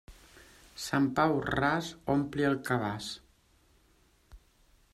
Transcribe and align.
Sant 0.85 1.09
Pau 1.19 1.35
ras 1.49 1.89
ompli 2.13 2.47
el 2.49 2.57
cabàs. 2.71 3.11